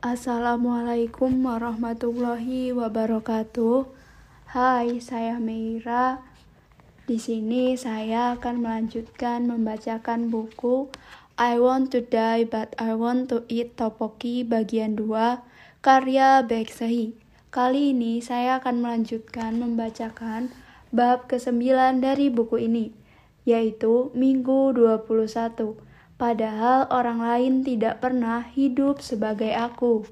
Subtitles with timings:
[0.00, 3.84] Assalamualaikum warahmatullahi wabarakatuh.
[4.48, 6.24] Hai, saya Meira.
[7.04, 10.88] Di sini saya akan melanjutkan membacakan buku
[11.36, 15.44] I Want to Die But I Want to Eat Topoki bagian 2
[15.84, 17.12] karya Beksehi.
[17.52, 20.48] Kali ini saya akan melanjutkan membacakan
[20.96, 22.88] bab ke-9 dari buku ini,
[23.44, 25.76] yaitu Minggu 21
[26.20, 30.04] padahal orang lain tidak pernah hidup sebagai aku.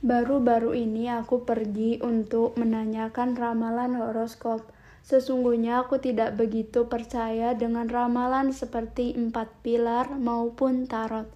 [0.00, 4.64] Baru-baru ini aku pergi untuk menanyakan ramalan horoskop.
[5.04, 11.28] Sesungguhnya aku tidak begitu percaya dengan ramalan seperti empat pilar maupun tarot.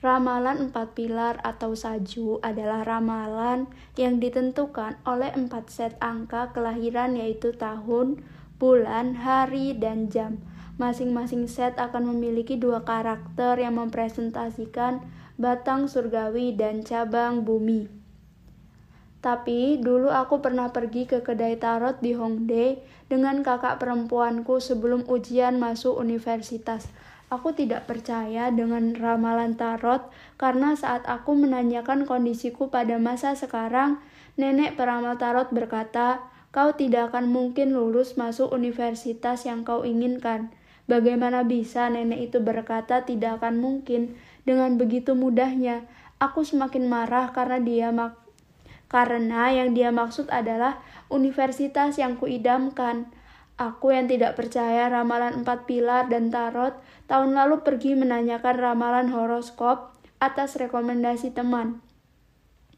[0.00, 3.68] Ramalan empat pilar atau saju adalah ramalan
[4.00, 8.24] yang ditentukan oleh empat set angka kelahiran yaitu tahun,
[8.56, 10.40] bulan, hari, dan jam.
[10.80, 15.04] Masing-masing set akan memiliki dua karakter yang mempresentasikan
[15.36, 17.92] batang surgawi dan cabang bumi.
[19.20, 22.80] Tapi dulu aku pernah pergi ke kedai tarot di Hongdae
[23.12, 26.88] dengan kakak perempuanku sebelum ujian masuk universitas.
[27.28, 30.08] Aku tidak percaya dengan ramalan tarot
[30.40, 34.00] karena saat aku menanyakan kondisiku pada masa sekarang,
[34.40, 36.24] nenek peramal tarot berkata,
[36.56, 40.56] "Kau tidak akan mungkin lulus masuk universitas yang kau inginkan."
[40.90, 45.86] Bagaimana bisa nenek itu berkata tidak akan mungkin dengan begitu mudahnya?
[46.18, 48.18] Aku semakin marah karena dia mak
[48.90, 53.06] karena yang dia maksud adalah universitas yang kuidamkan.
[53.54, 56.74] Aku yang tidak percaya ramalan empat pilar dan tarot,
[57.06, 61.78] tahun lalu pergi menanyakan ramalan horoskop atas rekomendasi teman.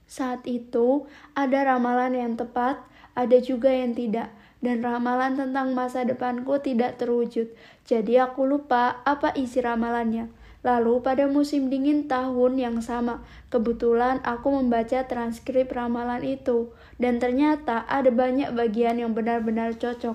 [0.05, 2.85] Saat itu, ada ramalan yang tepat,
[3.17, 4.29] ada juga yang tidak
[4.63, 7.51] dan ramalan tentang masa depanku tidak terwujud.
[7.85, 10.31] Jadi aku lupa apa isi ramalannya.
[10.63, 16.71] Lalu pada musim dingin tahun yang sama, kebetulan aku membaca transkrip ramalan itu
[17.03, 20.15] dan ternyata ada banyak bagian yang benar-benar cocok.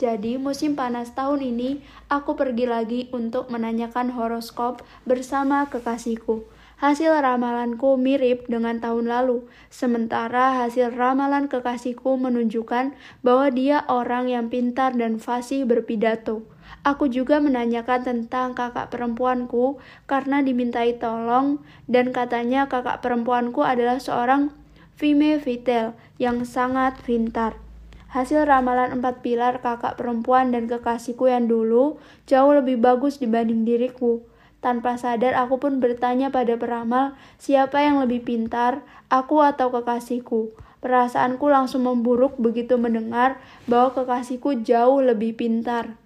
[0.00, 6.48] Jadi musim panas tahun ini aku pergi lagi untuk menanyakan horoskop bersama kekasihku.
[6.82, 14.50] Hasil ramalanku mirip dengan tahun lalu, sementara hasil ramalan kekasihku menunjukkan bahwa dia orang yang
[14.50, 16.42] pintar dan fasih berpidato.
[16.82, 19.78] Aku juga menanyakan tentang kakak perempuanku
[20.10, 24.50] karena dimintai tolong dan katanya kakak perempuanku adalah seorang
[24.98, 27.62] fime vital yang sangat pintar.
[28.10, 34.31] Hasil ramalan empat pilar kakak perempuan dan kekasihku yang dulu jauh lebih bagus dibanding diriku.
[34.62, 40.54] Tanpa sadar aku pun bertanya pada peramal, siapa yang lebih pintar, aku atau kekasihku.
[40.78, 45.98] Perasaanku langsung memburuk begitu mendengar bahwa kekasihku jauh lebih pintar.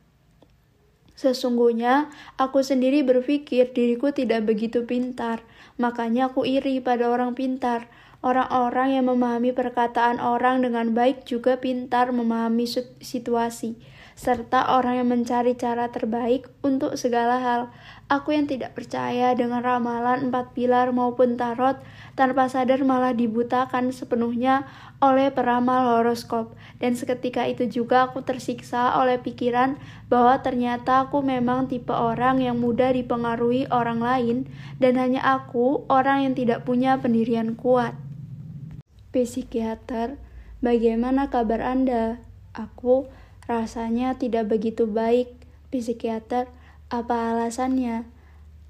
[1.20, 2.08] Sesungguhnya,
[2.40, 5.44] aku sendiri berpikir diriku tidak begitu pintar,
[5.76, 7.92] makanya aku iri pada orang pintar.
[8.24, 12.64] Orang-orang yang memahami perkataan orang dengan baik juga pintar memahami
[13.04, 13.76] situasi
[14.16, 17.60] serta orang yang mencari cara terbaik untuk segala hal.
[18.08, 21.76] Aku yang tidak percaya dengan ramalan empat pilar maupun tarot,
[22.16, 24.64] tanpa sadar malah dibutakan sepenuhnya
[25.04, 26.56] oleh peramal horoskop.
[26.80, 29.76] Dan seketika itu juga aku tersiksa oleh pikiran
[30.08, 34.36] bahwa ternyata aku memang tipe orang yang mudah dipengaruhi orang lain,
[34.80, 37.92] dan hanya aku orang yang tidak punya pendirian kuat.
[39.12, 40.16] Psikiater,
[40.64, 42.20] bagaimana kabar Anda?
[42.56, 43.08] Aku
[43.46, 45.30] Rasanya tidak begitu baik,
[45.70, 46.50] psikiater.
[46.90, 48.06] Apa alasannya?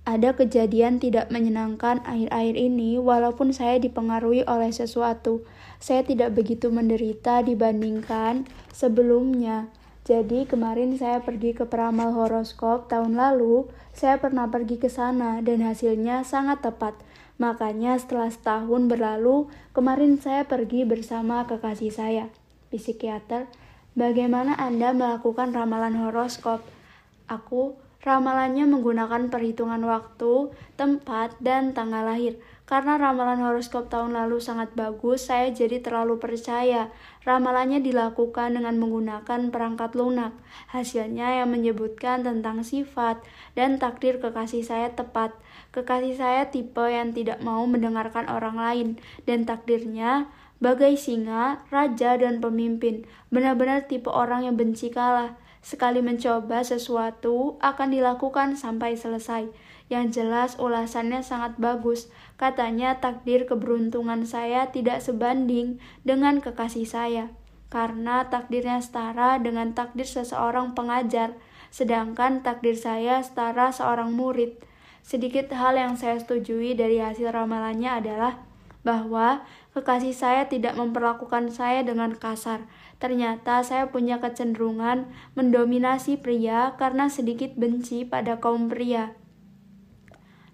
[0.06, 5.42] Ada kejadian tidak menyenangkan akhir-akhir ini, walaupun saya dipengaruhi oleh sesuatu.
[5.82, 9.66] Saya tidak begitu menderita dibandingkan sebelumnya.
[10.06, 15.66] Jadi kemarin saya pergi ke peramal horoskop tahun lalu, saya pernah pergi ke sana dan
[15.66, 16.94] hasilnya sangat tepat.
[17.42, 22.24] Makanya setelah setahun berlalu, kemarin saya pergi bersama kekasih saya,
[22.70, 23.50] psikiater.
[23.96, 26.60] Bagaimana Anda melakukan ramalan horoskop?
[27.32, 32.36] Aku ramalannya menggunakan perhitungan waktu, tempat, dan tanggal lahir.
[32.68, 36.92] Karena ramalan horoskop tahun lalu sangat bagus, saya jadi terlalu percaya.
[37.24, 40.36] Ramalannya dilakukan dengan menggunakan perangkat lunak.
[40.68, 43.24] Hasilnya yang menyebutkan tentang sifat
[43.56, 45.32] dan takdir kekasih saya tepat.
[45.72, 48.88] Kekasih saya tipe yang tidak mau mendengarkan orang lain,
[49.24, 55.36] dan takdirnya Bagai singa, raja, dan pemimpin, benar-benar tipe orang yang benci kalah.
[55.60, 59.50] Sekali mencoba sesuatu akan dilakukan sampai selesai.
[59.92, 62.08] Yang jelas ulasannya sangat bagus.
[62.40, 67.34] Katanya takdir keberuntungan saya tidak sebanding dengan kekasih saya.
[67.66, 71.34] Karena takdirnya setara dengan takdir seseorang pengajar,
[71.74, 74.54] sedangkan takdir saya setara seorang murid.
[75.02, 78.45] Sedikit hal yang saya setujui dari hasil ramalannya adalah
[78.86, 79.42] bahwa
[79.74, 82.70] kekasih saya tidak memperlakukan saya dengan kasar.
[83.02, 89.18] Ternyata saya punya kecenderungan mendominasi pria karena sedikit benci pada kaum pria.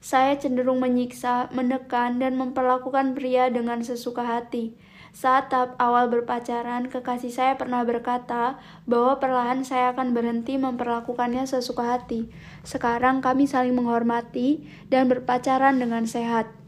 [0.02, 4.74] Saya cenderung menyiksa, menekan, dan memperlakukan pria dengan sesuka hati.
[5.12, 8.56] Saat tahap awal berpacaran, kekasih saya pernah berkata
[8.88, 12.32] bahwa perlahan saya akan berhenti memperlakukannya sesuka hati.
[12.64, 16.61] Sekarang kami saling menghormati dan berpacaran dengan sehat.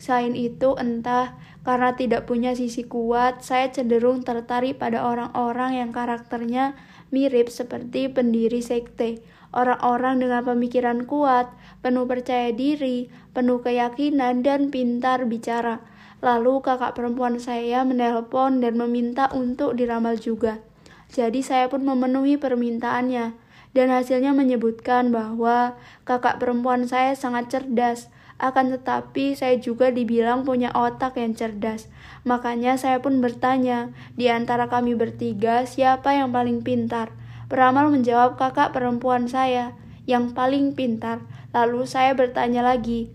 [0.00, 6.72] Selain itu, entah karena tidak punya sisi kuat, saya cenderung tertarik pada orang-orang yang karakternya
[7.12, 9.20] mirip seperti pendiri sekte.
[9.52, 11.52] Orang-orang dengan pemikiran kuat,
[11.84, 15.84] penuh percaya diri, penuh keyakinan, dan pintar bicara.
[16.24, 20.64] Lalu kakak perempuan saya menelpon dan meminta untuk diramal juga.
[21.12, 23.36] Jadi saya pun memenuhi permintaannya.
[23.70, 28.10] Dan hasilnya menyebutkan bahwa kakak perempuan saya sangat cerdas,
[28.40, 31.92] akan tetapi saya juga dibilang punya otak yang cerdas.
[32.24, 37.12] Makanya saya pun bertanya, di antara kami bertiga siapa yang paling pintar?
[37.52, 39.76] Peramal menjawab kakak perempuan saya,
[40.08, 41.22] yang paling pintar.
[41.52, 43.12] Lalu saya bertanya lagi,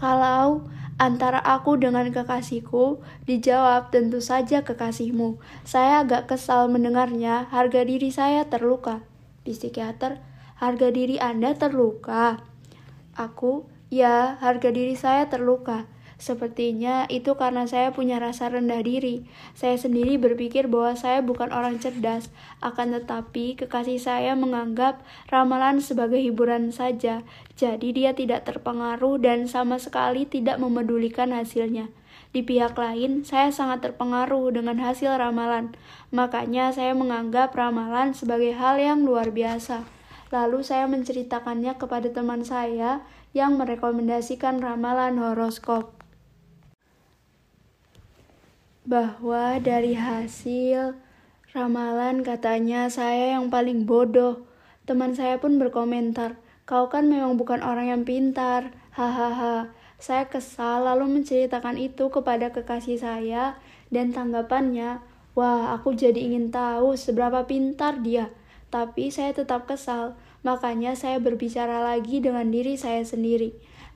[0.00, 0.64] kalau
[0.96, 3.04] antara aku dengan kekasihku?
[3.28, 5.36] Dijawab, tentu saja kekasihmu.
[5.64, 9.04] Saya agak kesal mendengarnya, harga diri saya terluka.
[9.44, 10.20] Psikiater,
[10.56, 12.40] harga diri Anda terluka.
[13.16, 15.84] Aku, ya, harga diri saya terluka.
[16.20, 19.24] Sepertinya itu karena saya punya rasa rendah diri.
[19.56, 22.28] Saya sendiri berpikir bahwa saya bukan orang cerdas,
[22.60, 25.00] akan tetapi kekasih saya menganggap
[25.32, 27.24] ramalan sebagai hiburan saja,
[27.56, 31.88] jadi dia tidak terpengaruh dan sama sekali tidak memedulikan hasilnya.
[32.36, 35.72] Di pihak lain, saya sangat terpengaruh dengan hasil ramalan,
[36.12, 39.99] makanya saya menganggap ramalan sebagai hal yang luar biasa.
[40.30, 43.02] Lalu saya menceritakannya kepada teman saya
[43.34, 46.00] yang merekomendasikan ramalan horoskop
[48.90, 50.98] bahwa dari hasil
[51.54, 54.46] ramalan katanya saya yang paling bodoh.
[54.82, 56.34] Teman saya pun berkomentar,
[56.66, 59.70] kau kan memang bukan orang yang pintar, hahaha.
[60.00, 63.60] Saya kesal lalu menceritakan itu kepada kekasih saya
[63.92, 64.98] dan tanggapannya,
[65.36, 68.32] wah aku jadi ingin tahu seberapa pintar dia.
[68.70, 70.14] Tapi saya tetap kesal,
[70.46, 73.50] makanya saya berbicara lagi dengan diri saya sendiri.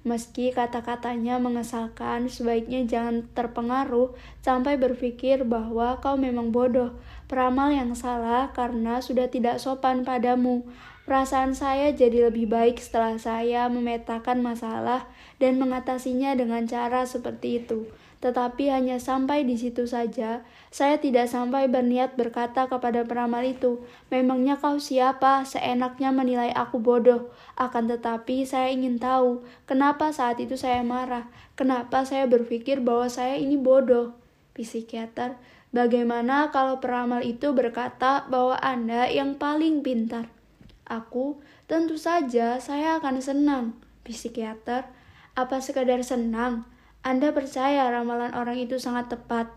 [0.05, 4.13] Meski kata-katanya mengesalkan, sebaiknya jangan terpengaruh
[4.45, 6.93] sampai berpikir bahwa kau memang bodoh,
[7.25, 10.67] peramal yang salah karena sudah tidak sopan padamu.
[11.09, 15.09] Perasaan saya jadi lebih baik setelah saya memetakan masalah
[15.41, 17.89] dan mengatasinya dengan cara seperti itu
[18.25, 20.41] tetapi hanya sampai di situ saja.
[20.73, 25.45] Saya tidak sampai berniat berkata kepada peramal itu, "Memangnya kau siapa?
[25.45, 32.09] Seenaknya menilai aku bodoh." Akan tetapi, saya ingin tahu kenapa saat itu saya marah, kenapa
[32.09, 34.17] saya berpikir bahwa saya ini bodoh.
[34.57, 35.37] Psikiater,
[35.77, 40.33] bagaimana kalau peramal itu berkata bahwa Anda yang paling pintar?
[40.89, 43.77] Aku, tentu saja saya akan senang.
[44.01, 44.89] Psikiater,
[45.37, 46.65] apa sekadar senang?
[47.05, 49.53] Anda percaya ramalan orang itu sangat tepat.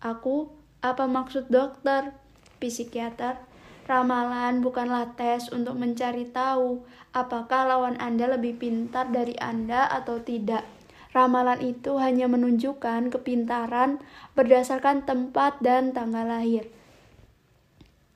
[0.00, 0.48] Aku,
[0.80, 2.16] apa maksud dokter?
[2.64, 3.44] Psikiater,
[3.84, 6.80] ramalan bukanlah tes untuk mencari tahu
[7.12, 10.64] apakah lawan Anda lebih pintar dari Anda atau tidak.
[11.12, 14.00] Ramalan itu hanya menunjukkan kepintaran
[14.32, 16.72] berdasarkan tempat dan tanggal lahir.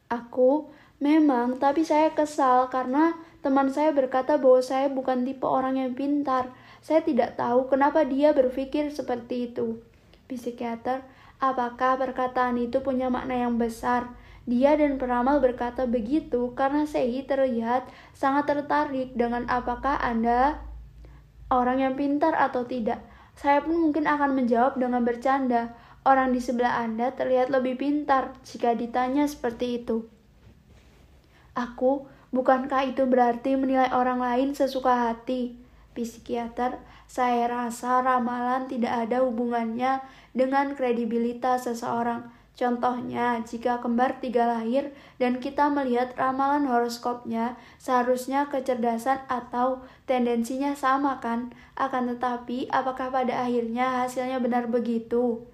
[0.08, 5.92] Aku memang, tapi saya kesal karena teman saya berkata bahwa saya bukan tipe orang yang
[5.92, 6.52] pintar.
[6.82, 9.78] Saya tidak tahu kenapa dia berpikir seperti itu.
[10.26, 11.06] Psikiater,
[11.38, 14.10] apakah perkataan itu punya makna yang besar?
[14.42, 20.58] Dia dan peramal berkata begitu karena Sehi terlihat sangat tertarik dengan apakah Anda
[21.46, 22.98] orang yang pintar atau tidak.
[23.38, 25.78] Saya pun mungkin akan menjawab dengan bercanda.
[26.02, 30.10] Orang di sebelah Anda terlihat lebih pintar jika ditanya seperti itu.
[31.54, 35.61] Aku, bukankah itu berarti menilai orang lain sesuka hati?
[35.92, 40.00] Psikiater, saya rasa ramalan tidak ada hubungannya
[40.32, 42.32] dengan kredibilitas seseorang.
[42.52, 51.16] Contohnya, jika kembar tiga lahir dan kita melihat ramalan horoskopnya, seharusnya kecerdasan atau tendensinya sama
[51.24, 51.56] kan?
[51.80, 55.48] Akan tetapi, apakah pada akhirnya hasilnya benar begitu?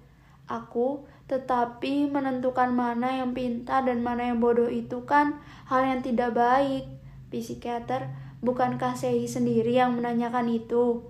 [0.51, 5.39] Aku, tetapi menentukan mana yang pintar dan mana yang bodoh itu kan
[5.71, 6.83] hal yang tidak baik.
[7.31, 11.03] Psikiater, Bukankah Sehi sendiri yang menanyakan itu?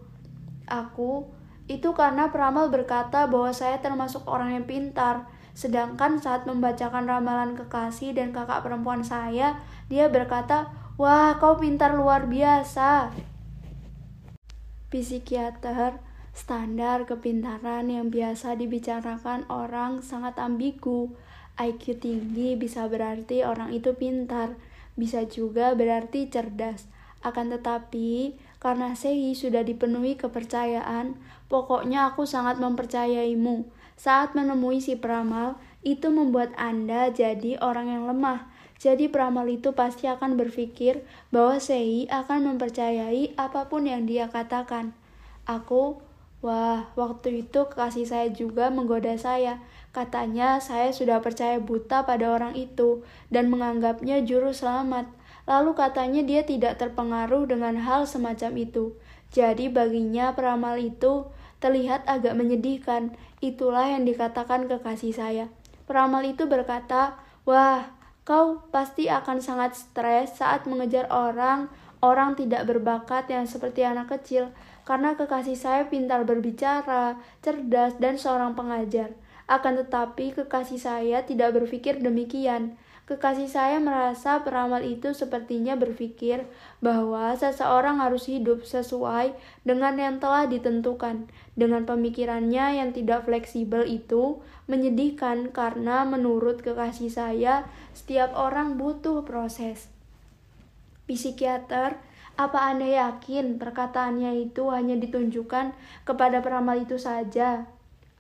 [0.66, 1.30] Aku,
[1.70, 5.30] itu karena peramal berkata bahwa saya termasuk orang yang pintar.
[5.54, 12.26] Sedangkan saat membacakan ramalan kekasih dan kakak perempuan saya, dia berkata, Wah, kau pintar luar
[12.26, 13.14] biasa.
[14.90, 16.02] Psikiater,
[16.34, 21.14] standar kepintaran yang biasa dibicarakan orang sangat ambigu.
[21.62, 24.58] IQ tinggi bisa berarti orang itu pintar,
[24.98, 26.90] bisa juga berarti cerdas.
[27.20, 31.20] Akan tetapi, karena Sehi sudah dipenuhi kepercayaan,
[31.52, 33.68] pokoknya aku sangat mempercayaimu.
[34.00, 38.48] Saat menemui si peramal, itu membuat Anda jadi orang yang lemah.
[38.80, 41.04] Jadi peramal itu pasti akan berpikir
[41.36, 44.96] bahwa Sehi akan mempercayai apa pun yang dia katakan.
[45.44, 46.00] Aku,
[46.40, 49.60] wah, waktu itu kekasih saya juga menggoda saya.
[49.92, 55.19] Katanya saya sudah percaya buta pada orang itu dan menganggapnya juru selamat.
[55.50, 58.94] Lalu katanya dia tidak terpengaruh dengan hal semacam itu.
[59.34, 61.26] Jadi baginya peramal itu
[61.58, 63.18] terlihat agak menyedihkan.
[63.42, 65.46] Itulah yang dikatakan kekasih saya.
[65.90, 67.18] Peramal itu berkata,
[67.50, 67.90] "Wah,
[68.22, 74.56] kau pasti akan sangat stres saat mengejar orang orang tidak berbakat yang seperti anak kecil,
[74.88, 79.14] karena kekasih saya pintar berbicara, cerdas, dan seorang pengajar.
[79.50, 82.80] Akan tetapi, kekasih saya tidak berpikir demikian.
[83.10, 86.46] Kekasih saya merasa peramal itu sepertinya berpikir
[86.78, 89.34] bahwa seseorang harus hidup sesuai
[89.66, 91.26] dengan yang telah ditentukan.
[91.58, 97.66] Dengan pemikirannya yang tidak fleksibel itu menyedihkan karena menurut kekasih saya
[97.98, 99.90] setiap orang butuh proses.
[101.10, 101.98] Psikiater,
[102.38, 105.74] apa Anda yakin perkataannya itu hanya ditunjukkan
[106.06, 107.66] kepada peramal itu saja?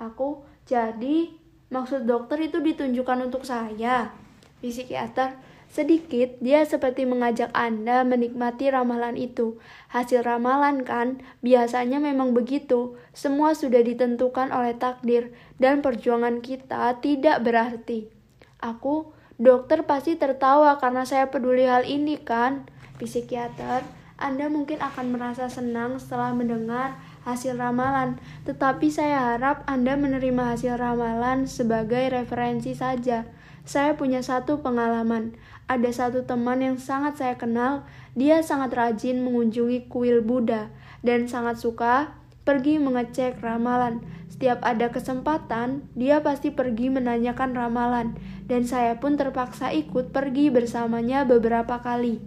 [0.01, 1.29] Aku, jadi
[1.69, 4.28] maksud dokter itu ditunjukkan untuk saya
[4.59, 5.39] psikiater,
[5.69, 9.61] sedikit dia seperti mengajak Anda menikmati ramalan itu.
[9.93, 12.97] Hasil ramalan kan, biasanya memang begitu.
[13.13, 18.09] Semua sudah ditentukan oleh takdir dan perjuangan kita tidak berarti.
[18.59, 22.67] Aku, dokter pasti tertawa karena saya peduli hal ini kan?
[22.99, 23.87] Psikiater,
[24.19, 30.75] Anda mungkin akan merasa senang setelah mendengar hasil ramalan, tetapi saya harap Anda menerima hasil
[30.75, 33.23] ramalan sebagai referensi saja
[33.65, 35.35] saya punya satu pengalaman.
[35.69, 37.85] Ada satu teman yang sangat saya kenal,
[38.17, 40.73] dia sangat rajin mengunjungi kuil Buddha
[41.05, 44.01] dan sangat suka pergi mengecek ramalan.
[44.25, 48.17] Setiap ada kesempatan, dia pasti pergi menanyakan ramalan,
[48.49, 52.23] dan saya pun terpaksa ikut pergi bersamanya beberapa kali.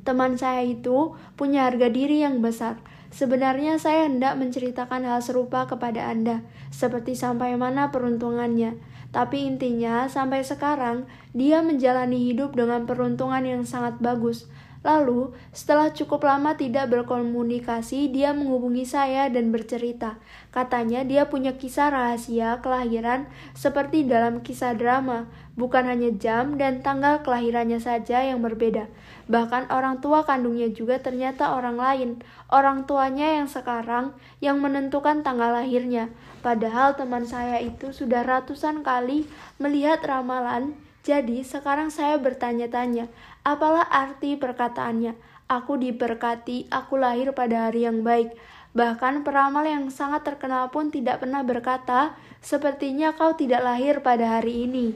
[0.00, 2.80] Teman saya itu punya harga diri yang besar.
[3.10, 8.78] Sebenarnya saya hendak menceritakan hal serupa kepada Anda, seperti sampai mana peruntungannya.
[9.10, 14.46] Tapi intinya, sampai sekarang dia menjalani hidup dengan peruntungan yang sangat bagus.
[14.80, 20.16] Lalu, setelah cukup lama tidak berkomunikasi, dia menghubungi saya dan bercerita.
[20.48, 27.20] Katanya dia punya kisah rahasia kelahiran seperti dalam kisah drama, bukan hanya jam dan tanggal
[27.20, 28.88] kelahirannya saja yang berbeda.
[29.28, 32.10] Bahkan orang tua kandungnya juga ternyata orang lain,
[32.48, 36.08] orang tuanya yang sekarang yang menentukan tanggal lahirnya.
[36.40, 39.28] Padahal teman saya itu sudah ratusan kali
[39.60, 43.08] melihat ramalan jadi sekarang saya bertanya-tanya,
[43.46, 45.16] apalah arti perkataannya?
[45.50, 48.32] Aku diberkati, aku lahir pada hari yang baik.
[48.70, 54.70] Bahkan peramal yang sangat terkenal pun tidak pernah berkata, sepertinya kau tidak lahir pada hari
[54.70, 54.94] ini.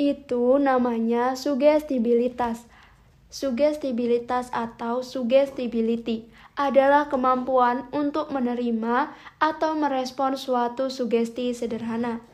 [0.00, 2.64] Itu namanya sugestibilitas.
[3.28, 6.24] Sugestibilitas atau sugestibility
[6.56, 12.24] adalah kemampuan untuk menerima atau merespon suatu sugesti sederhana.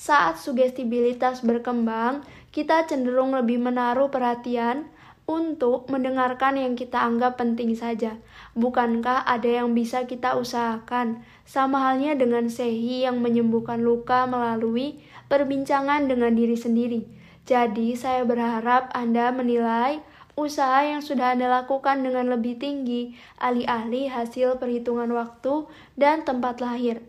[0.00, 4.90] Saat sugestibilitas berkembang, kita cenderung lebih menaruh perhatian
[5.30, 8.18] untuk mendengarkan yang kita anggap penting saja.
[8.58, 11.22] Bukankah ada yang bisa kita usahakan?
[11.46, 14.98] Sama halnya dengan Sehi yang menyembuhkan luka melalui
[15.30, 17.06] perbincangan dengan diri sendiri.
[17.46, 20.02] Jadi, saya berharap Anda menilai
[20.34, 27.02] usaha yang sudah Anda lakukan dengan lebih tinggi, alih-alih hasil perhitungan waktu dan tempat lahir.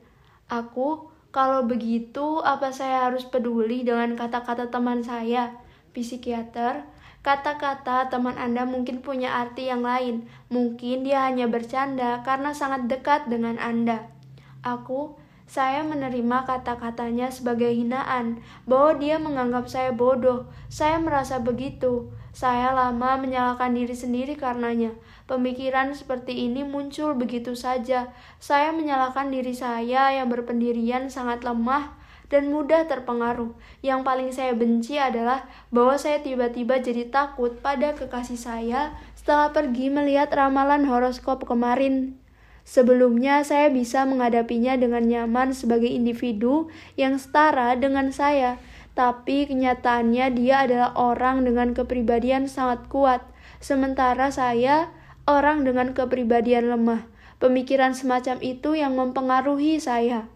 [0.50, 5.56] Aku kalau begitu, apa saya harus peduli dengan kata-kata teman saya?
[5.96, 6.84] Psikiater,
[7.24, 10.28] kata-kata teman Anda mungkin punya arti yang lain.
[10.52, 14.12] Mungkin dia hanya bercanda karena sangat dekat dengan Anda.
[14.60, 15.16] Aku,
[15.48, 20.52] saya menerima kata-katanya sebagai hinaan, bahwa dia menganggap saya bodoh.
[20.68, 22.12] Saya merasa begitu.
[22.36, 24.96] Saya lama menyalahkan diri sendiri karenanya.
[25.30, 28.10] Pemikiran seperti ini muncul begitu saja.
[28.42, 31.94] Saya menyalahkan diri saya yang berpendirian sangat lemah
[32.32, 33.54] dan mudah terpengaruh.
[33.86, 39.92] Yang paling saya benci adalah bahwa saya tiba-tiba jadi takut pada kekasih saya setelah pergi
[39.92, 42.18] melihat ramalan horoskop kemarin.
[42.62, 48.62] Sebelumnya, saya bisa menghadapinya dengan nyaman sebagai individu yang setara dengan saya
[48.92, 53.24] tapi kenyataannya dia adalah orang dengan kepribadian sangat kuat.
[53.64, 54.92] Sementara saya,
[55.40, 57.08] orang dengan kepribadian lemah.
[57.40, 60.28] Pemikiran semacam itu yang mempengaruhi saya.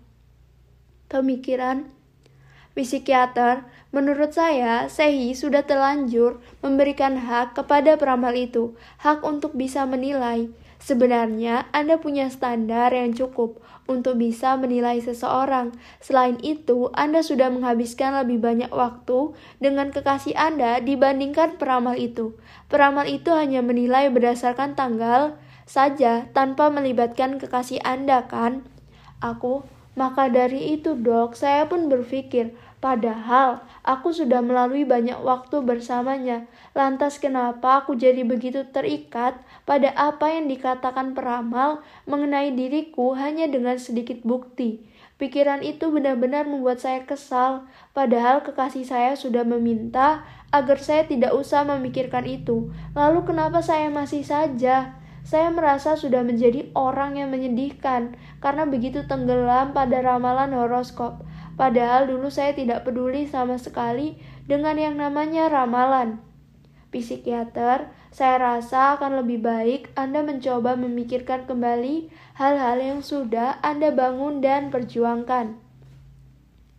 [1.12, 1.92] Pemikiran
[2.76, 3.64] psikiater,
[3.96, 10.52] menurut saya, Sehi sudah terlanjur memberikan hak kepada peramal itu, hak untuk bisa menilai.
[10.86, 13.58] Sebenarnya, Anda punya standar yang cukup
[13.90, 15.74] untuk bisa menilai seseorang.
[15.98, 22.38] Selain itu, Anda sudah menghabiskan lebih banyak waktu dengan kekasih Anda dibandingkan peramal itu.
[22.70, 28.62] Peramal itu hanya menilai berdasarkan tanggal, saja tanpa melibatkan kekasih Anda kan?
[29.26, 29.66] Aku,
[29.98, 36.46] maka dari itu dok, saya pun berpikir, padahal aku sudah melalui banyak waktu bersamanya.
[36.78, 43.82] Lantas kenapa aku jadi begitu terikat pada apa yang dikatakan peramal mengenai diriku hanya dengan
[43.82, 44.86] sedikit bukti?
[45.16, 51.66] Pikiran itu benar-benar membuat saya kesal, padahal kekasih saya sudah meminta agar saya tidak usah
[51.66, 52.70] memikirkan itu.
[52.94, 55.02] Lalu kenapa saya masih saja?
[55.26, 61.26] Saya merasa sudah menjadi orang yang menyedihkan karena begitu tenggelam pada ramalan horoskop.
[61.58, 66.22] Padahal dulu saya tidak peduli sama sekali dengan yang namanya ramalan.
[66.94, 72.08] Psikiater, saya rasa akan lebih baik Anda mencoba memikirkan kembali
[72.40, 75.60] hal-hal yang sudah Anda bangun dan perjuangkan.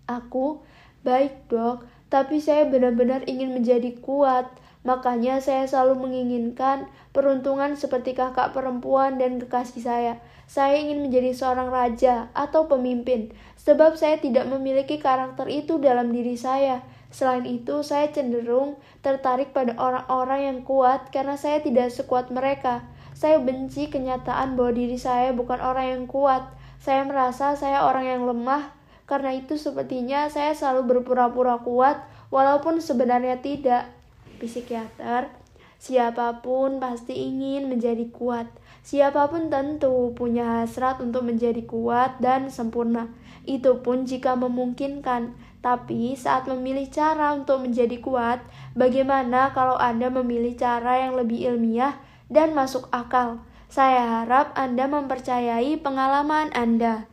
[0.08, 0.64] Aku,
[1.04, 4.48] baik dok, tapi saya benar-benar ingin menjadi kuat.
[4.88, 10.12] Makanya saya selalu menginginkan peruntungan seperti kakak perempuan dan kekasih saya.
[10.48, 13.28] Saya ingin menjadi seorang raja atau pemimpin,
[13.60, 16.80] sebab saya tidak memiliki karakter itu dalam diri saya.
[17.16, 22.84] Selain itu, saya cenderung tertarik pada orang-orang yang kuat karena saya tidak sekuat mereka.
[23.16, 26.44] Saya benci kenyataan bahwa diri saya bukan orang yang kuat.
[26.76, 28.68] Saya merasa saya orang yang lemah,
[29.08, 33.88] karena itu sepertinya saya selalu berpura-pura kuat, walaupun sebenarnya tidak
[34.36, 35.32] psikiater,
[35.80, 38.44] siapa pun pasti ingin menjadi kuat.
[38.84, 43.08] Siapa pun tentu punya hasrat untuk menjadi kuat dan sempurna.
[43.48, 45.32] Itu pun jika memungkinkan.
[45.66, 48.38] Tapi saat memilih cara untuk menjadi kuat,
[48.78, 51.98] bagaimana kalau Anda memilih cara yang lebih ilmiah
[52.30, 53.42] dan masuk akal?
[53.66, 57.10] Saya harap Anda mempercayai pengalaman Anda.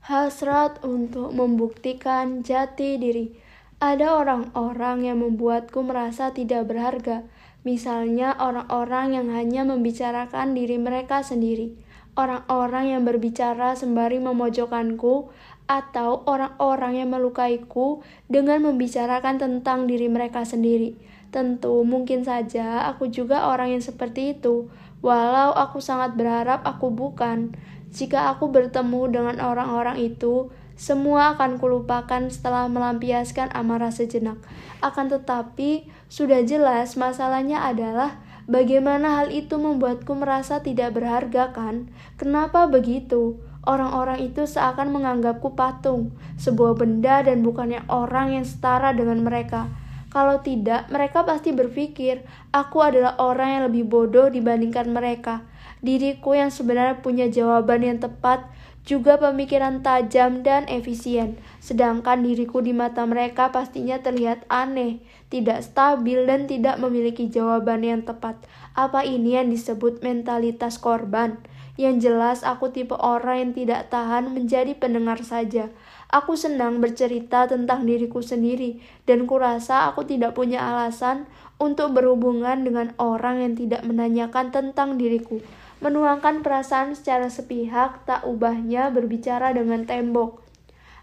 [0.00, 3.36] Hasrat untuk membuktikan jati diri.
[3.84, 7.28] Ada orang-orang yang membuatku merasa tidak berharga,
[7.68, 11.76] misalnya orang-orang yang hanya membicarakan diri mereka sendiri,
[12.16, 15.32] orang-orang yang berbicara sembari memojokkanku,
[15.70, 20.98] atau orang-orang yang melukaiku dengan membicarakan tentang diri mereka sendiri.
[21.30, 24.66] Tentu mungkin saja aku juga orang yang seperti itu,
[24.98, 27.54] walau aku sangat berharap aku bukan.
[27.94, 34.42] Jika aku bertemu dengan orang-orang itu, semua akan kulupakan setelah melampiaskan amarah sejenak.
[34.82, 38.18] Akan tetapi, sudah jelas masalahnya adalah
[38.50, 41.86] bagaimana hal itu membuatku merasa tidak berharga kan?
[42.18, 43.38] Kenapa begitu?
[43.60, 49.68] Orang-orang itu seakan menganggapku patung, sebuah benda dan bukannya orang yang setara dengan mereka.
[50.10, 55.46] Kalau tidak, mereka pasti berpikir aku adalah orang yang lebih bodoh dibandingkan mereka.
[55.84, 58.48] Diriku yang sebenarnya punya jawaban yang tepat
[58.82, 66.24] juga pemikiran tajam dan efisien, sedangkan diriku di mata mereka pastinya terlihat aneh, tidak stabil,
[66.24, 68.40] dan tidak memiliki jawaban yang tepat.
[68.72, 71.38] Apa ini yang disebut mentalitas korban?
[71.80, 75.72] Yang jelas, aku tipe orang yang tidak tahan menjadi pendengar saja.
[76.12, 81.24] Aku senang bercerita tentang diriku sendiri, dan kurasa aku tidak punya alasan
[81.56, 85.40] untuk berhubungan dengan orang yang tidak menanyakan tentang diriku
[85.80, 90.44] menuangkan perasaan secara sepihak, tak ubahnya berbicara dengan tembok.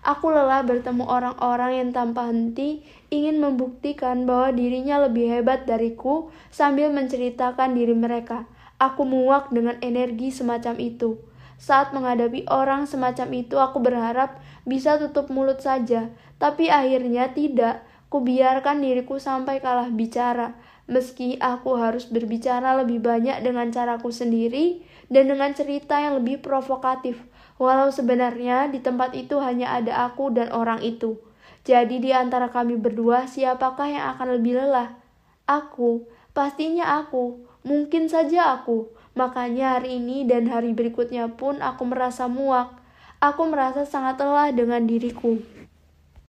[0.06, 6.94] Aku lelah bertemu orang-orang yang tanpa henti ingin membuktikan bahwa dirinya lebih hebat dariku sambil
[6.94, 8.46] menceritakan diri mereka.
[8.78, 11.18] Aku muak dengan energi semacam itu.
[11.58, 14.38] Saat menghadapi orang semacam itu, aku berharap
[14.70, 17.82] bisa tutup mulut saja, tapi akhirnya tidak.
[18.08, 20.56] Kubiarkan diriku sampai kalah bicara.
[20.88, 24.80] Meski aku harus berbicara lebih banyak dengan caraku sendiri
[25.12, 27.20] dan dengan cerita yang lebih provokatif,
[27.60, 31.20] walau sebenarnya di tempat itu hanya ada aku dan orang itu.
[31.68, 34.96] Jadi di antara kami berdua siapakah yang akan lebih lelah?
[35.44, 38.88] Aku, pastinya aku, mungkin saja aku.
[39.20, 42.72] Makanya hari ini dan hari berikutnya pun aku merasa muak.
[43.20, 45.42] Aku merasa sangat lelah dengan diriku.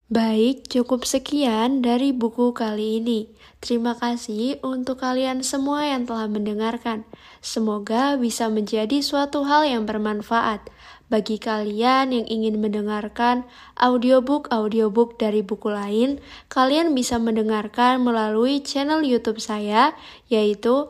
[0.06, 3.26] Baik, cukup sekian dari buku kali ini.
[3.58, 7.02] Terima kasih untuk kalian semua yang telah mendengarkan.
[7.42, 10.70] Semoga bisa menjadi suatu hal yang bermanfaat.
[11.10, 13.50] Bagi kalian yang ingin mendengarkan
[13.82, 16.22] audiobook-audiobook dari buku lain,
[16.54, 19.90] kalian bisa mendengarkan melalui channel YouTube saya,
[20.30, 20.86] yaitu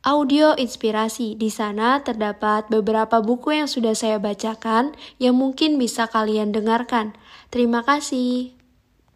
[0.00, 1.36] audio inspirasi.
[1.36, 7.16] Di sana terdapat beberapa buku yang sudah saya bacakan yang mungkin bisa kalian dengarkan.
[7.52, 8.59] Terima kasih.